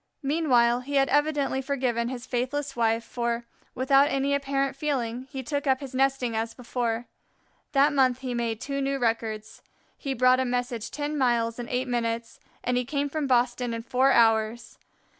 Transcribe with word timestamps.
Meanwhile 0.23 0.79
he 0.79 0.95
had 0.95 1.09
evidently 1.09 1.61
forgiven 1.61 2.09
his 2.09 2.25
faithless 2.25 2.75
wife, 2.75 3.03
for, 3.03 3.45
without 3.75 4.07
any 4.09 4.33
apparent 4.33 4.75
feeling, 4.75 5.27
he 5.29 5.43
took 5.43 5.67
up 5.67 5.79
his 5.79 5.93
nesting 5.93 6.35
as 6.35 6.55
before. 6.55 7.05
That 7.73 7.93
month 7.93 8.21
he 8.21 8.33
made 8.33 8.59
two 8.59 8.81
new 8.81 8.97
records. 8.97 9.61
He 9.95 10.15
brought 10.15 10.39
a 10.39 10.43
message 10.45 10.89
ten 10.89 11.19
miles 11.19 11.59
in 11.59 11.69
eight 11.69 11.87
minutes, 11.87 12.39
and 12.63 12.77
he 12.77 12.83
came 12.83 13.09
from 13.09 13.27
Boston 13.27 13.75
in 13.75 13.83
four 13.83 14.11
hours. 14.11 14.79